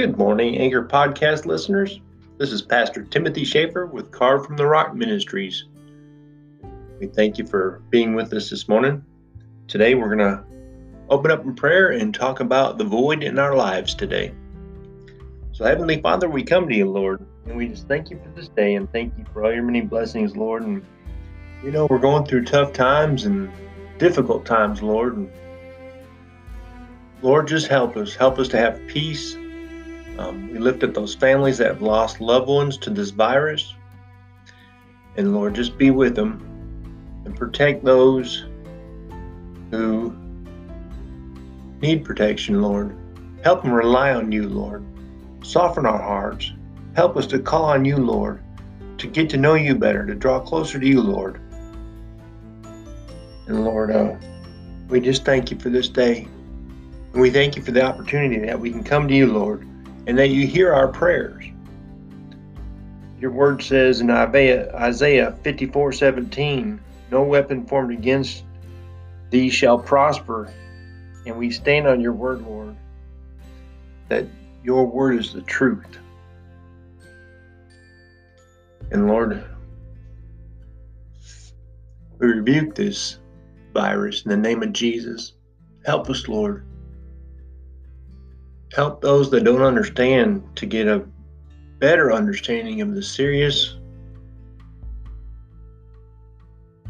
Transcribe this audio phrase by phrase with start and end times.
[0.00, 2.00] Good morning, Anchor Podcast listeners.
[2.38, 5.66] This is Pastor Timothy Schaefer with Carved from the Rock Ministries.
[6.98, 9.04] We thank you for being with us this morning.
[9.68, 10.42] Today, we're going to
[11.10, 14.32] open up in prayer and talk about the void in our lives today.
[15.52, 18.48] So, Heavenly Father, we come to you, Lord, and we just thank you for this
[18.48, 20.62] day and thank you for all your many blessings, Lord.
[20.62, 20.82] And
[21.62, 23.50] you know, we're going through tough times and
[23.98, 25.18] difficult times, Lord.
[25.18, 25.30] And
[27.20, 28.14] Lord, just help us.
[28.14, 29.36] Help us to have peace.
[30.20, 33.74] Um, we lift up those families that have lost loved ones to this virus.
[35.16, 36.44] And Lord, just be with them
[37.24, 38.44] and protect those
[39.70, 40.14] who
[41.80, 42.94] need protection, Lord.
[43.42, 44.84] Help them rely on you, Lord.
[45.42, 46.52] Soften our hearts.
[46.94, 48.42] Help us to call on you, Lord,
[48.98, 51.40] to get to know you better, to draw closer to you, Lord.
[53.46, 54.16] And Lord, uh,
[54.88, 56.28] we just thank you for this day.
[57.14, 59.66] And we thank you for the opportunity that we can come to you, Lord,
[60.06, 61.44] and that you hear our prayers.
[63.20, 68.44] Your word says in Isaiah, Isaiah 54 17, No weapon formed against
[69.30, 70.52] thee shall prosper.
[71.26, 72.74] And we stand on your word, Lord,
[74.08, 74.26] that
[74.64, 75.98] your word is the truth.
[78.90, 79.44] And Lord,
[82.18, 83.18] we rebuke this
[83.74, 85.34] virus in the name of Jesus.
[85.84, 86.66] Help us, Lord.
[88.74, 91.04] Help those that don't understand to get a
[91.78, 93.76] better understanding of the serious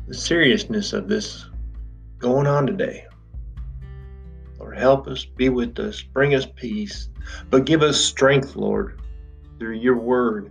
[0.06, 1.46] the seriousness of this
[2.18, 3.06] going on today.
[4.58, 7.08] Lord, help us, be with us, bring us peace,
[7.48, 9.00] but give us strength, Lord,
[9.58, 10.50] through your word,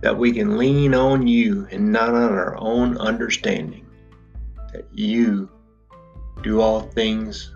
[0.00, 3.86] that we can lean on you and not on our own understanding
[4.72, 5.50] that you
[6.42, 7.54] do all things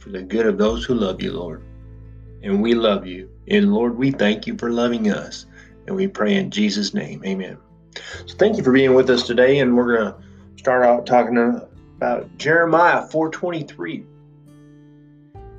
[0.00, 1.62] for the good of those who love you, Lord.
[2.42, 3.28] And we love you.
[3.48, 5.46] And Lord, we thank you for loving us.
[5.86, 7.22] And we pray in Jesus' name.
[7.24, 7.58] Amen.
[8.26, 9.58] So thank you for being with us today.
[9.58, 10.22] And we're going to
[10.56, 11.36] start out talking
[11.96, 14.04] about Jeremiah 423,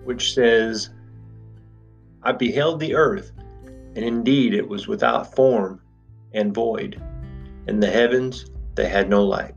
[0.04, 0.90] which says,
[2.24, 3.32] I beheld the earth,
[3.96, 5.82] and indeed it was without form
[6.34, 7.02] and void,
[7.68, 9.54] and the heavens they had no light.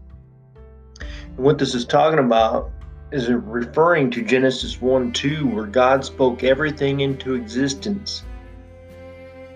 [0.99, 2.71] And what this is talking about
[3.15, 8.25] is referring to Genesis 1 2, where God spoke everything into existence.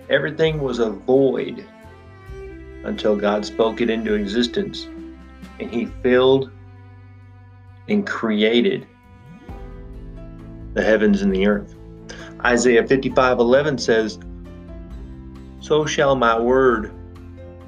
[0.09, 1.67] Everything was a void
[2.85, 4.87] until God spoke it into existence.
[5.59, 6.53] And He filled
[7.89, 8.87] and created
[10.75, 11.75] the heavens and the earth.
[12.45, 14.21] Isaiah 55 11 says,
[15.59, 16.93] So shall my word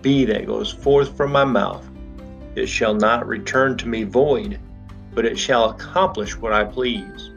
[0.02, 1.84] be that goes forth from my mouth.
[2.54, 4.60] It shall not return to me void,
[5.15, 7.31] but it shall accomplish what I please,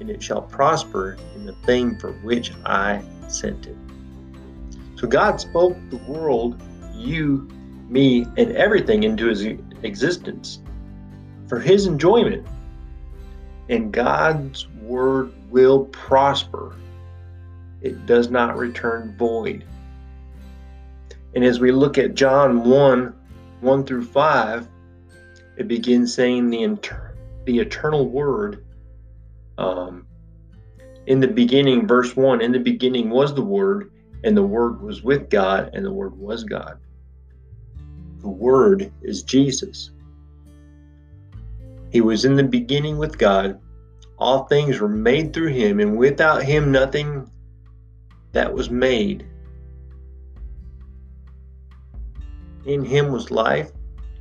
[0.00, 3.76] and it shall prosper in the thing for which I sent it.
[4.96, 6.60] So God spoke the world,
[6.94, 7.48] you,
[7.88, 9.44] me, and everything into his
[9.82, 10.60] existence
[11.46, 12.46] for his enjoyment.
[13.68, 16.74] And God's word will prosper.
[17.80, 19.64] It does not return void.
[21.34, 23.14] And as we look at John 1
[23.60, 24.68] 1 through 5,
[25.58, 28.64] it begins saying the, inter- the eternal word.
[29.58, 30.06] Um,
[31.06, 33.90] in the beginning, verse 1 In the beginning was the Word,
[34.22, 36.78] and the Word was with God, and the Word was God.
[38.20, 39.90] The Word is Jesus.
[41.90, 43.58] He was in the beginning with God.
[44.18, 47.30] All things were made through him, and without him, nothing
[48.32, 49.26] that was made
[52.68, 53.72] In him was life,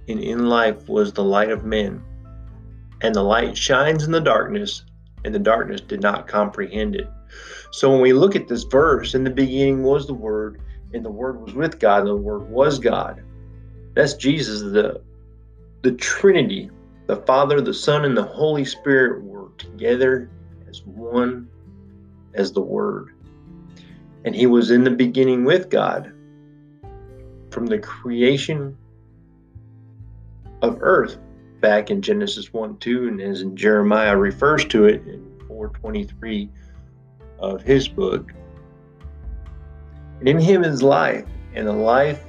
[0.07, 2.03] and in life was the light of men.
[3.01, 4.83] And the light shines in the darkness,
[5.23, 7.09] and the darkness did not comprehend it.
[7.71, 10.61] So when we look at this verse, in the beginning was the Word,
[10.93, 13.21] and the Word was with God, and the Word was God.
[13.93, 15.01] That's Jesus, the
[15.83, 16.69] the Trinity,
[17.05, 20.29] the Father, the Son, and the Holy Spirit were together
[20.67, 21.47] as one
[22.33, 23.13] as the Word.
[24.25, 26.11] And he was in the beginning with God
[27.51, 28.77] from the creation
[30.61, 31.17] of earth
[31.61, 36.49] back in Genesis 1 2, and as Jeremiah refers to it in 423
[37.39, 38.31] of his book.
[40.19, 42.23] And in him is life, and the life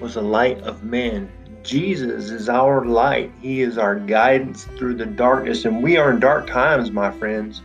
[0.00, 1.30] was the light of man.
[1.62, 3.32] Jesus is our light.
[3.40, 5.64] He is our guidance through the darkness.
[5.64, 7.62] And we are in dark times, my friends.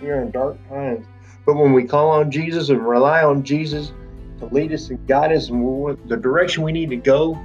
[0.00, 1.04] We are in dark times.
[1.44, 3.92] But when we call on Jesus and rely on Jesus,
[4.38, 7.38] to lead us and guide us in the direction we need to go,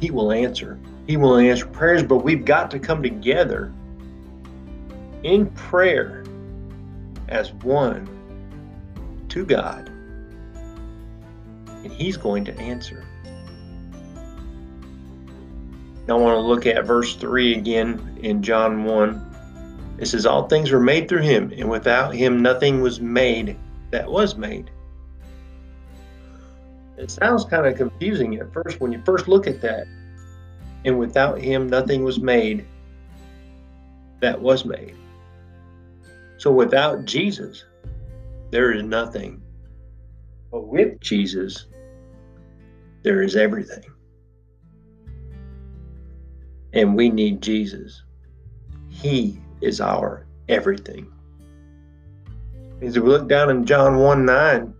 [0.00, 0.78] He will answer.
[1.06, 3.72] He will answer prayers, but we've got to come together
[5.22, 6.24] in prayer
[7.28, 8.08] as one
[9.28, 9.88] to God,
[11.66, 13.04] and He's going to answer.
[16.08, 19.96] I want to look at verse 3 again in John 1.
[19.98, 23.56] It says, All things were made through Him, and without Him nothing was made
[23.90, 24.70] that was made.
[27.00, 29.86] It sounds kind of confusing at first when you first look at that.
[30.84, 32.66] And without Him nothing was made
[34.20, 34.94] that was made.
[36.36, 37.64] So without Jesus,
[38.50, 39.40] there is nothing.
[40.50, 41.66] But with Jesus,
[43.02, 43.90] there is everything.
[46.74, 48.02] And we need Jesus.
[48.90, 51.10] He is our everything.
[52.82, 54.74] As we look down in John 1 9,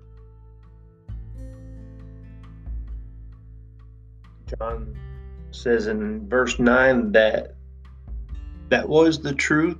[4.61, 4.95] John
[5.53, 7.55] says in verse 9 that
[8.69, 9.79] that was the truth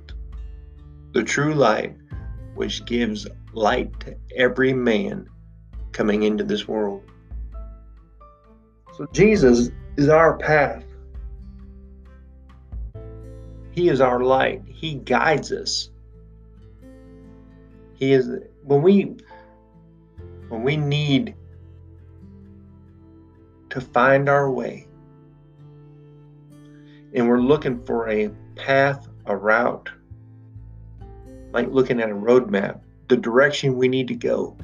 [1.11, 1.95] the true light,
[2.55, 5.29] which gives light to every man
[5.91, 7.03] coming into this world.
[8.97, 10.83] So Jesus is our path.
[13.71, 14.63] He is our light.
[14.65, 15.89] He guides us.
[17.95, 18.29] He is
[18.63, 19.15] when we
[20.49, 21.35] when we need
[23.71, 24.87] to find our way
[27.13, 29.89] and we're looking for a path, a route,
[31.51, 32.79] like looking at a roadmap,
[33.09, 34.55] the direction we need to go.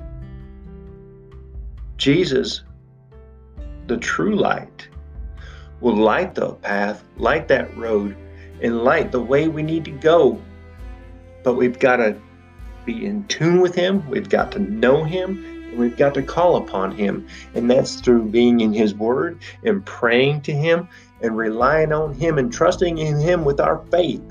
[1.98, 2.64] Jesus,
[3.88, 4.88] the true light,
[5.82, 8.16] will light the path, light that road,
[8.62, 10.42] and light the way we need to go.
[11.44, 12.20] But we've got to
[12.86, 16.92] be in tune with Him, we've got to know Him, we've got to call upon
[16.92, 17.28] Him.
[17.54, 20.90] And that's through being in His Word and praying to Him
[21.22, 24.22] and relying on Him and trusting in Him with our faith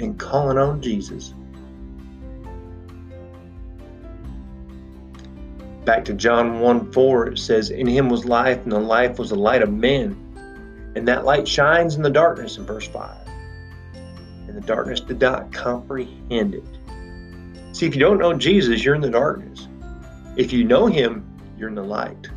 [0.00, 1.34] and calling on Jesus.
[5.84, 9.30] Back to John 1 4, it says, In him was life, and the life was
[9.30, 10.24] the light of men.
[10.94, 13.16] And that light shines in the darkness in verse 5.
[14.48, 16.77] And the darkness did not comprehend it.
[17.78, 19.68] See, if you don't know Jesus, you're in the darkness.
[20.36, 21.24] If you know him,
[21.56, 22.28] you're in the light.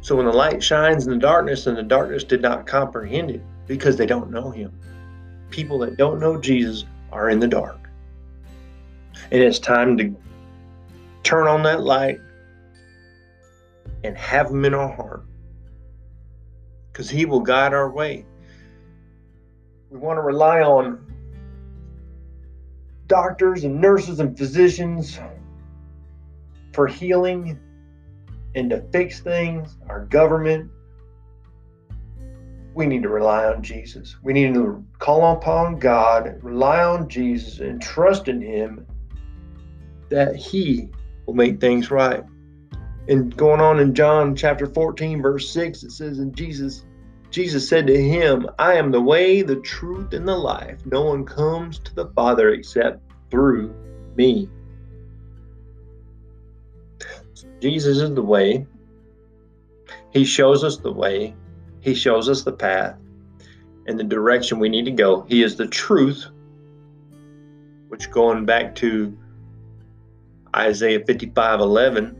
[0.00, 3.42] So when the light shines in the darkness, and the darkness did not comprehend it
[3.66, 4.72] because they don't know him
[5.50, 7.90] people that don't know Jesus are in the dark.
[9.30, 10.14] And it's time to
[11.22, 12.18] turn on that light
[14.04, 15.24] and have Him in our heart
[16.92, 18.24] because He will guide our way.
[19.90, 21.09] We want to rely on
[23.10, 25.18] doctors and nurses and physicians
[26.72, 27.58] for healing
[28.54, 30.70] and to fix things, our government,
[32.72, 34.16] we need to rely on Jesus.
[34.22, 38.86] We need to call upon God, rely on Jesus, and trust in Him
[40.08, 40.88] that He
[41.26, 42.22] will make things right.
[43.08, 46.84] And going on in John chapter 14, verse 6, it says, And Jesus,
[47.30, 50.78] Jesus said to him, I am the way, the truth, and the life.
[50.86, 53.74] No one comes to the Father except through
[54.16, 54.48] me.
[57.60, 58.66] Jesus is the way.
[60.10, 61.34] He shows us the way.
[61.80, 62.96] He shows us the path
[63.86, 65.22] and the direction we need to go.
[65.22, 66.26] He is the truth,
[67.88, 69.16] which going back to
[70.54, 72.16] Isaiah 55 11,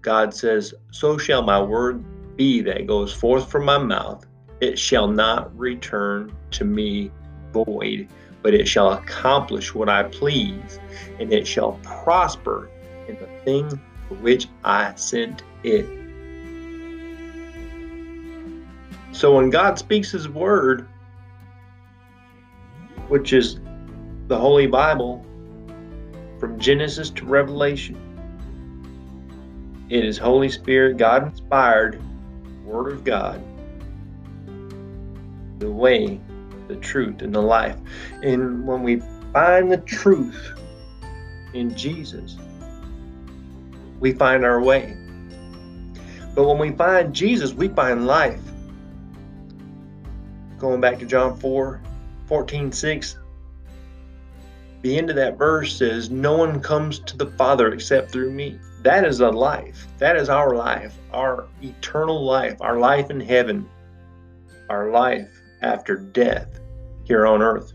[0.00, 2.04] God says, So shall my word
[2.36, 4.26] be that goes forth from my mouth.
[4.60, 7.10] It shall not return to me
[7.52, 8.08] void,
[8.42, 10.80] but it shall accomplish what I please,
[11.18, 12.68] and it shall prosper
[13.08, 13.68] in the thing
[14.08, 15.86] for which I sent it.
[19.12, 20.88] So when God speaks His word,
[23.08, 23.60] which is
[24.26, 25.24] the Holy Bible,
[26.40, 27.96] from Genesis to Revelation,
[29.88, 32.02] it is Holy Spirit, God inspired
[32.64, 33.42] Word of God,
[35.58, 36.18] the way,
[36.72, 37.76] the truth, and the life.
[38.22, 39.02] And when we
[39.32, 40.52] find the truth
[41.52, 42.36] in Jesus,
[44.00, 44.96] we find our way.
[46.34, 48.40] But when we find Jesus, we find life
[50.58, 51.82] going back to John 4
[52.28, 53.18] 14, 6,
[54.80, 58.58] the end of that verse says, No one comes to the Father except through me.
[58.82, 59.86] That is a life.
[59.98, 63.68] That is our life, our eternal life, our life in heaven,
[64.70, 65.28] our life
[65.60, 66.61] after death
[67.04, 67.72] here on earth.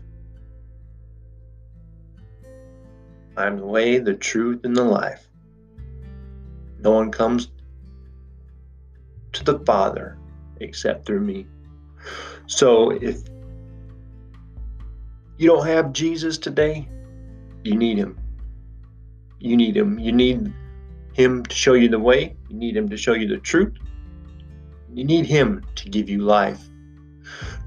[3.36, 5.28] I am the way, the truth, and the life.
[6.80, 7.50] No one comes
[9.32, 10.18] to the Father
[10.60, 11.46] except through me.
[12.46, 13.22] So if
[15.36, 16.88] you don't have Jesus today,
[17.62, 18.18] you need him.
[19.38, 19.98] You need him.
[19.98, 20.52] You need
[21.12, 22.36] him to show you the way.
[22.48, 23.74] You need him to show you the truth.
[24.92, 26.60] You need him to give you life.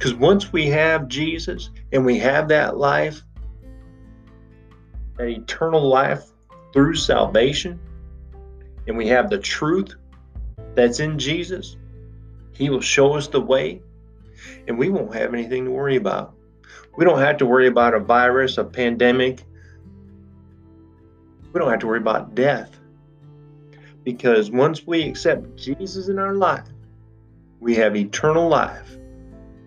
[0.02, 3.22] Because once we have Jesus and we have that life,
[5.16, 6.24] that eternal life
[6.74, 7.80] through salvation,
[8.88, 9.94] and we have the truth
[10.74, 11.78] that's in Jesus,
[12.52, 13.84] He will show us the way,
[14.68, 16.34] and we won't have anything to worry about.
[16.98, 19.44] We don't have to worry about a virus, a pandemic.
[21.54, 22.76] We don't have to worry about death.
[24.04, 26.66] Because once we accept Jesus in our life,
[27.60, 28.98] we have eternal life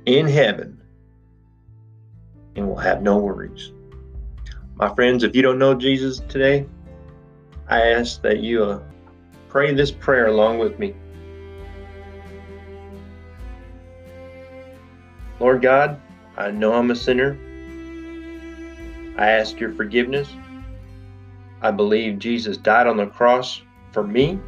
[0.06, 0.80] in heaven
[2.56, 3.72] and we'll have no worries.
[4.76, 6.66] My friends, if you don't know Jesus today,
[7.68, 8.82] I ask that you uh,
[9.48, 10.94] pray this prayer along with me.
[15.40, 16.00] Lord God,
[16.36, 17.38] I know I'm a sinner.
[19.16, 20.28] I ask your forgiveness.
[21.62, 24.38] I believe Jesus died on the cross for me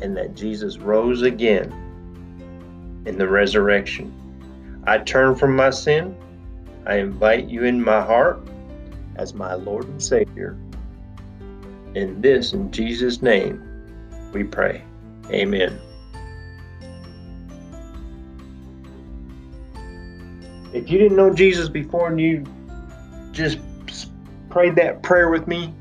[0.00, 1.81] and that Jesus rose again
[3.06, 4.12] in the resurrection.
[4.86, 6.16] I turn from my sin.
[6.86, 8.40] I invite you in my heart
[9.16, 10.56] as my Lord and Savior.
[11.94, 13.62] In this, in Jesus' name,
[14.32, 14.82] we pray.
[15.30, 15.78] Amen.
[20.72, 22.44] If you didn't know Jesus before and you
[23.32, 23.58] just
[24.48, 25.74] prayed that prayer with me,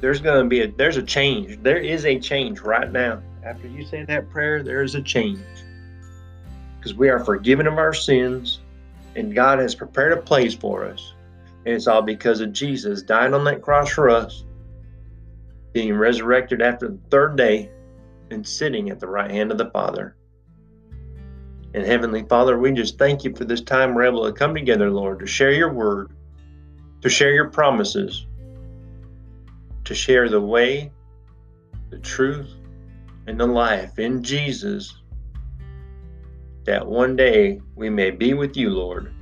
[0.00, 1.62] there's going to be a there's a change.
[1.62, 3.22] There is a change right now.
[3.42, 5.40] After you say that prayer, there is a change.
[6.76, 8.60] Because we are forgiven of our sins
[9.16, 11.14] and God has prepared a place for us.
[11.66, 14.44] And it's all because of Jesus dying on that cross for us,
[15.72, 17.70] being resurrected after the third day,
[18.30, 20.16] and sitting at the right hand of the Father.
[21.74, 24.90] And Heavenly Father, we just thank you for this time we're able to come together,
[24.90, 26.12] Lord, to share your word,
[27.02, 28.26] to share your promises,
[29.84, 30.90] to share the way,
[31.90, 32.50] the truth,
[33.30, 35.02] and the life in Jesus,
[36.64, 39.14] that one day we may be with you, Lord,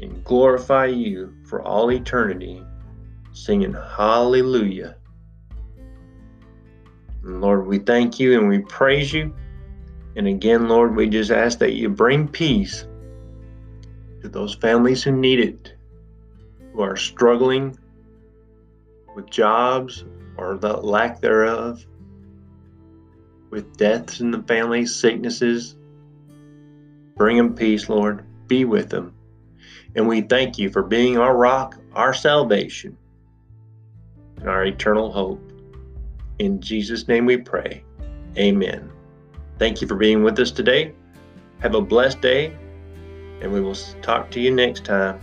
[0.00, 2.64] and glorify you for all eternity,
[3.32, 4.96] singing hallelujah.
[7.22, 9.36] And Lord, we thank you and we praise you.
[10.16, 12.86] And again, Lord, we just ask that you bring peace
[14.22, 15.74] to those families who need it,
[16.72, 17.78] who are struggling
[19.14, 20.06] with jobs
[20.38, 21.84] or the lack thereof,
[23.54, 25.76] with deaths in the family, sicknesses.
[27.16, 28.24] Bring them peace, Lord.
[28.48, 29.14] Be with them.
[29.94, 32.98] And we thank you for being our rock, our salvation,
[34.38, 35.40] and our eternal hope.
[36.40, 37.84] In Jesus' name we pray.
[38.36, 38.90] Amen.
[39.60, 40.92] Thank you for being with us today.
[41.60, 42.56] Have a blessed day,
[43.40, 45.20] and we will talk to you next time.